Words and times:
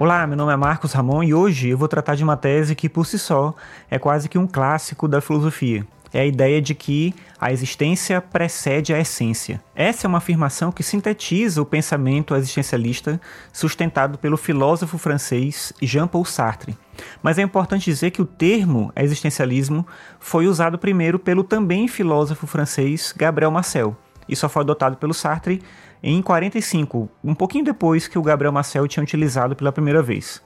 Olá, 0.00 0.24
meu 0.28 0.36
nome 0.36 0.52
é 0.52 0.56
Marcos 0.56 0.92
Ramon 0.92 1.24
e 1.24 1.34
hoje 1.34 1.70
eu 1.70 1.76
vou 1.76 1.88
tratar 1.88 2.14
de 2.14 2.22
uma 2.22 2.36
tese 2.36 2.76
que 2.76 2.88
por 2.88 3.04
si 3.04 3.18
só 3.18 3.52
é 3.90 3.98
quase 3.98 4.28
que 4.28 4.38
um 4.38 4.46
clássico 4.46 5.08
da 5.08 5.20
filosofia. 5.20 5.84
É 6.12 6.20
a 6.20 6.24
ideia 6.24 6.62
de 6.62 6.72
que 6.72 7.12
a 7.40 7.50
existência 7.50 8.20
precede 8.20 8.94
a 8.94 9.00
essência. 9.00 9.60
Essa 9.74 10.06
é 10.06 10.08
uma 10.08 10.18
afirmação 10.18 10.70
que 10.70 10.84
sintetiza 10.84 11.60
o 11.60 11.66
pensamento 11.66 12.36
existencialista 12.36 13.20
sustentado 13.52 14.18
pelo 14.18 14.36
filósofo 14.36 14.96
francês 14.98 15.72
Jean-Paul 15.82 16.24
Sartre. 16.24 16.78
Mas 17.20 17.36
é 17.36 17.42
importante 17.42 17.90
dizer 17.90 18.12
que 18.12 18.22
o 18.22 18.26
termo 18.26 18.92
existencialismo 18.94 19.84
foi 20.20 20.46
usado 20.46 20.78
primeiro 20.78 21.18
pelo 21.18 21.42
também 21.42 21.88
filósofo 21.88 22.46
francês 22.46 23.12
Gabriel 23.16 23.50
Marcel 23.50 23.96
e 24.28 24.36
só 24.36 24.48
foi 24.48 24.62
adotado 24.62 24.96
pelo 24.96 25.14
Sartre 25.14 25.62
em 26.02 26.20
45, 26.22 27.08
um 27.24 27.34
pouquinho 27.34 27.64
depois 27.64 28.06
que 28.06 28.18
o 28.18 28.22
Gabriel 28.22 28.52
Marcel 28.52 28.86
tinha 28.86 29.02
utilizado 29.02 29.56
pela 29.56 29.72
primeira 29.72 30.02
vez. 30.02 30.42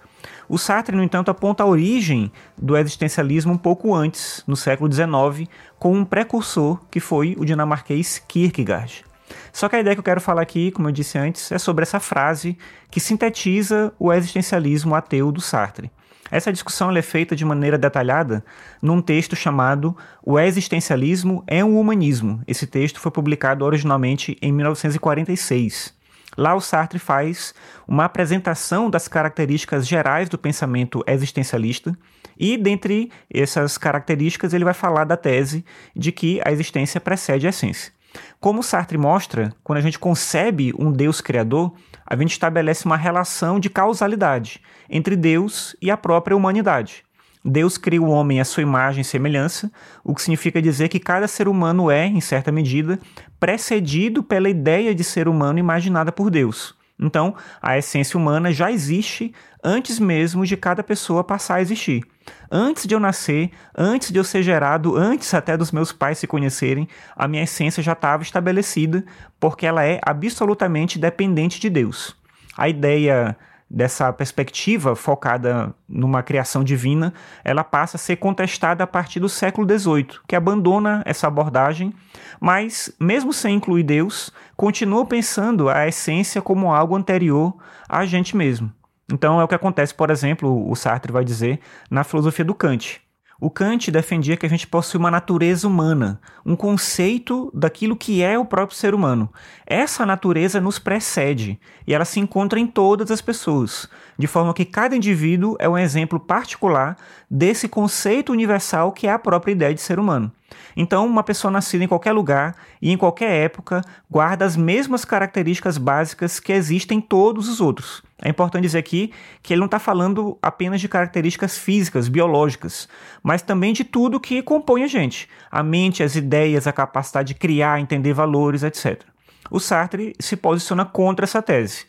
O 0.49 0.59
Sartre, 0.59 0.97
no 0.97 1.03
entanto, 1.03 1.31
aponta 1.31 1.63
a 1.63 1.67
origem 1.67 2.31
do 2.57 2.77
existencialismo 2.77 3.53
um 3.53 3.59
pouco 3.59 3.95
antes, 3.95 4.43
no 4.47 4.57
século 4.57 4.93
XIX, 4.93 5.49
com 5.79 5.97
um 5.97 6.05
precursor 6.05 6.81
que 6.91 7.01
foi 7.01 7.35
o 7.39 7.45
dinamarquês 7.45 8.19
Kierkegaard. 8.29 9.05
Só 9.53 9.69
que 9.69 9.77
a 9.77 9.81
ideia 9.81 9.97
que 9.97 10.01
eu 10.01 10.05
quero 10.05 10.21
falar 10.21 10.43
aqui, 10.43 10.71
como 10.71 10.89
eu 10.89 10.93
disse 10.93 11.19
antes, 11.19 11.51
é 11.53 11.59
sobre 11.59 11.83
essa 11.83 12.01
frase 12.01 12.57
que 12.91 13.01
sintetiza 13.01 13.93
o 13.99 14.13
existencialismo 14.13 14.95
ateu 14.95 15.33
do 15.33 15.41
Sartre. 15.41 15.91
Essa 16.33 16.51
discussão 16.51 16.91
é 16.97 17.03
feita 17.03 17.37
de 17.37 17.45
maneira 17.45 17.77
detalhada 17.77 18.43
num 18.81 19.03
texto 19.03 19.37
chamado 19.37 19.95
O 20.23 20.41
Existencialismo 20.41 21.45
é 21.47 21.63
um 21.63 21.79
Humanismo. 21.79 22.43
Esse 22.49 22.67
texto 22.67 22.99
foi 23.01 23.13
publicado 23.13 23.67
originalmente 23.67 24.39
em 24.41 24.51
1946. 24.51 25.93
Lá 26.35 26.55
o 26.55 26.61
Sartre 26.63 26.99
faz 26.99 27.55
uma 27.87 28.07
apresentação 28.07 28.89
das 28.89 29.09
características 29.09 29.87
gerais 29.87 30.31
do 30.31 30.39
pensamento 30.39 31.05
existencialista 31.07 31.95
e 32.39 32.57
dentre 32.57 33.13
essas 33.31 33.77
características 33.77 34.55
ele 34.55 34.65
vai 34.65 34.73
falar 34.73 35.05
da 35.05 35.19
tese 35.19 35.63
de 35.95 36.11
que 36.11 36.41
a 36.47 36.51
existência 36.51 36.99
precede 36.99 37.47
a 37.47 37.51
essência. 37.51 37.93
Como 38.41 38.63
Sartre 38.63 38.99
mostra, 38.99 39.53
quando 39.63 39.79
a 39.79 39.83
gente 39.83 39.99
concebe 39.99 40.73
um 40.79 40.91
Deus 40.91 41.21
criador, 41.21 41.73
a 42.07 42.17
gente 42.17 42.33
estabelece 42.33 42.85
uma 42.85 42.97
relação 42.97 43.59
de 43.59 43.71
causalidade 43.71 44.61
entre 44.89 45.17
Deus 45.17 45.77
e 45.81 45.91
a 45.91 45.97
própria 45.97 46.37
humanidade. 46.37 47.05
Deus 47.45 47.77
cria 47.77 48.01
o 48.01 48.09
homem 48.09 48.41
à 48.41 48.45
sua 48.45 48.63
imagem 48.63 49.01
e 49.01 49.05
semelhança, 49.05 49.71
o 50.05 50.15
que 50.15 50.23
significa 50.23 50.63
dizer 50.63 50.89
que 50.89 51.01
cada 51.01 51.27
ser 51.27 51.49
humano 51.49 51.91
é, 51.91 52.07
em 52.07 52.21
certa 52.21 52.53
medida, 52.53 52.99
precedido 53.41 54.23
pela 54.23 54.49
ideia 54.49 54.95
de 54.95 55.03
ser 55.03 55.27
humano 55.27 55.59
imaginada 55.59 56.13
por 56.13 56.31
Deus. 56.31 56.75
Então, 56.99 57.35
a 57.61 57.77
essência 57.77 58.19
humana 58.19 58.53
já 58.53 58.71
existe 58.71 59.35
antes 59.63 59.99
mesmo 59.99 60.47
de 60.47 60.57
cada 60.57 60.83
pessoa 60.83 61.25
passar 61.25 61.57
a 61.57 61.63
existir. 61.63 62.05
Antes 62.51 62.87
de 62.87 62.95
eu 62.95 63.01
nascer, 63.01 63.51
antes 63.77 64.11
de 64.11 64.19
eu 64.19 64.25
ser 64.25 64.43
gerado, 64.43 64.97
antes 64.97 65.33
até 65.35 65.57
dos 65.57 65.73
meus 65.73 65.93
pais 65.93 66.19
se 66.19 66.27
conhecerem, 66.27 66.89
a 67.17 67.27
minha 67.27 67.43
essência 67.43 67.83
já 67.83 67.93
estava 67.93 68.23
estabelecida, 68.23 69.05
porque 69.41 69.67
ela 69.67 69.85
é 69.85 70.01
absolutamente 70.05 70.99
dependente 70.99 71.59
de 71.59 71.69
Deus. 71.69 72.15
A 72.57 72.69
ideia 72.69 73.37
dessa 73.73 74.13
perspectiva 74.13 74.95
focada 74.95 75.75
numa 75.89 76.23
criação 76.23 76.63
divina, 76.63 77.15
ela 77.43 77.65
passa 77.65 77.97
a 77.97 78.01
ser 78.01 78.17
contestada 78.17 78.85
a 78.85 78.87
partir 78.87 79.19
do 79.19 79.31
século 79.31 79.67
XVIII, 79.67 80.21
que 80.29 80.37
abandona 80.37 81.03
essa 81.07 81.27
abordagem, 81.27 81.95
mas, 82.39 82.95
mesmo 83.01 83.33
sem 83.33 83.55
incluir 83.55 83.83
Deus, 83.83 84.31
continua 84.57 85.07
pensando 85.07 85.71
a 85.71 85.89
essência 85.89 86.43
como 86.43 86.73
algo 86.73 86.95
anterior 86.95 87.57
a 87.89 88.05
gente 88.05 88.37
mesmo. 88.37 88.71
Então 89.11 89.41
é 89.41 89.45
o 89.45 89.49
que 89.49 89.55
acontece, 89.55 89.95
por 89.95 90.11
exemplo, 90.11 90.71
o 90.71 90.77
Sartre 90.77 91.13
vai 91.13 91.25
dizer 91.25 91.59
na 91.91 92.05
filosofia 92.05 92.45
do 92.45 92.55
Kant. 92.55 93.01
O 93.45 93.51
Kant 93.51 93.91
defendia 93.91 94.37
que 94.37 94.47
a 94.47 94.49
gente 94.49 94.69
possui 94.69 95.01
uma 95.01 95.11
natureza 95.11 95.67
humana, 95.67 96.21
um 96.47 96.55
conceito 96.55 97.51
daquilo 97.53 97.97
que 97.97 98.23
é 98.23 98.39
o 98.39 98.45
próprio 98.45 98.79
ser 98.79 98.95
humano. 98.95 99.29
Essa 99.67 100.07
natureza 100.07 100.61
nos 100.61 100.79
precede 100.79 101.59
e 101.85 101.93
ela 101.93 102.05
se 102.05 102.21
encontra 102.21 102.61
em 102.61 102.69
todas 102.69 103.11
as 103.11 103.21
pessoas, 103.21 103.89
de 104.17 104.29
forma 104.29 104.55
que 104.55 104.65
cada 104.65 104.95
indivíduo 104.95 105.57
é 105.59 105.69
um 105.69 105.77
exemplo 105.77 106.21
particular 106.21 106.97
desse 107.29 107.67
conceito 107.69 108.31
universal 108.31 108.93
que 108.93 109.09
é 109.09 109.13
a 109.13 109.19
própria 109.19 109.51
ideia 109.51 109.75
de 109.75 109.81
ser 109.81 109.99
humano. 109.99 110.31
Então, 110.77 111.07
uma 111.07 111.23
pessoa 111.23 111.51
nascida 111.51 111.85
em 111.85 111.89
qualquer 111.89 112.13
lugar 112.13 112.57
e 112.81 112.91
em 112.91 112.97
qualquer 112.97 113.31
época 113.45 113.83
guarda 114.11 114.45
as 114.45 114.57
mesmas 114.57 115.05
características 115.05 115.79
básicas 115.79 116.41
que 116.41 116.53
existem 116.53 116.99
em 116.99 117.01
todos 117.01 117.49
os 117.49 117.61
outros. 117.61 118.03
É 118.23 118.29
importante 118.29 118.63
dizer 118.63 118.79
aqui 118.79 119.13
que 119.43 119.53
ele 119.53 119.61
não 119.61 119.67
está 119.67 119.79
falando 119.79 120.39
apenas 120.41 120.81
de 120.81 120.89
características 120.89 121.59
físicas, 121.59 122.09
biológicas, 122.09 122.89
mas 123.23 123.43
também 123.43 123.73
de 123.73 123.83
tudo 123.83 124.21
que 124.21 124.43
compõe 124.43 124.85
a 124.85 124.87
gente: 124.87 125.29
a 125.51 125.63
mente, 125.63 126.03
as 126.03 126.15
ideias, 126.15 126.67
a 126.67 126.73
capacidade 126.73 127.29
de 127.29 127.35
criar, 127.35 127.81
entender 127.81 128.13
valores, 128.13 128.63
etc. 128.63 129.03
O 129.51 129.59
Sartre 129.59 130.15
se 130.21 130.37
posiciona 130.37 130.85
contra 130.85 131.25
essa 131.25 131.43
tese. 131.43 131.85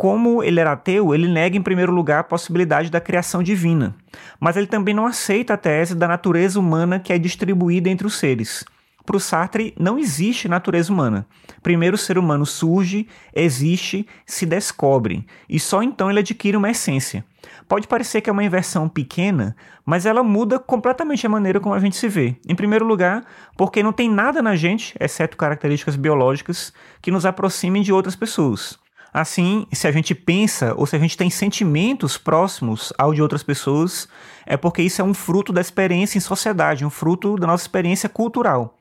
Como 0.00 0.42
ele 0.42 0.58
era 0.58 0.72
ateu, 0.72 1.14
ele 1.14 1.28
nega 1.28 1.58
em 1.58 1.62
primeiro 1.62 1.92
lugar 1.92 2.20
a 2.20 2.24
possibilidade 2.24 2.88
da 2.88 3.02
criação 3.02 3.42
divina, 3.42 3.94
mas 4.40 4.56
ele 4.56 4.66
também 4.66 4.94
não 4.94 5.04
aceita 5.04 5.52
a 5.52 5.56
tese 5.58 5.94
da 5.94 6.08
natureza 6.08 6.58
humana 6.58 6.98
que 6.98 7.12
é 7.12 7.18
distribuída 7.18 7.90
entre 7.90 8.06
os 8.06 8.14
seres. 8.14 8.64
Para 9.04 9.18
o 9.18 9.20
Sartre, 9.20 9.74
não 9.78 9.98
existe 9.98 10.48
natureza 10.48 10.90
humana. 10.90 11.26
Primeiro 11.62 11.96
o 11.96 11.98
ser 11.98 12.16
humano 12.16 12.46
surge, 12.46 13.06
existe, 13.34 14.06
se 14.24 14.46
descobre, 14.46 15.26
e 15.46 15.60
só 15.60 15.82
então 15.82 16.08
ele 16.08 16.20
adquire 16.20 16.56
uma 16.56 16.70
essência. 16.70 17.22
Pode 17.68 17.86
parecer 17.86 18.22
que 18.22 18.30
é 18.30 18.32
uma 18.32 18.42
inversão 18.42 18.88
pequena, 18.88 19.54
mas 19.84 20.06
ela 20.06 20.22
muda 20.22 20.58
completamente 20.58 21.26
a 21.26 21.30
maneira 21.30 21.60
como 21.60 21.74
a 21.74 21.78
gente 21.78 21.96
se 21.96 22.08
vê. 22.08 22.36
Em 22.48 22.54
primeiro 22.54 22.86
lugar, 22.86 23.22
porque 23.54 23.82
não 23.82 23.92
tem 23.92 24.08
nada 24.08 24.40
na 24.40 24.56
gente, 24.56 24.94
exceto 24.98 25.36
características 25.36 25.94
biológicas, 25.94 26.72
que 27.02 27.10
nos 27.10 27.26
aproximem 27.26 27.82
de 27.82 27.92
outras 27.92 28.16
pessoas. 28.16 28.78
Assim, 29.12 29.66
se 29.72 29.88
a 29.88 29.92
gente 29.92 30.14
pensa 30.14 30.74
ou 30.76 30.86
se 30.86 30.94
a 30.94 30.98
gente 30.98 31.16
tem 31.16 31.30
sentimentos 31.30 32.16
próximos 32.16 32.92
ao 32.96 33.12
de 33.12 33.20
outras 33.20 33.42
pessoas, 33.42 34.08
é 34.46 34.56
porque 34.56 34.82
isso 34.82 35.00
é 35.00 35.04
um 35.04 35.14
fruto 35.14 35.52
da 35.52 35.60
experiência 35.60 36.16
em 36.18 36.20
sociedade, 36.20 36.84
um 36.84 36.90
fruto 36.90 37.36
da 37.36 37.46
nossa 37.46 37.64
experiência 37.64 38.08
cultural. 38.08 38.78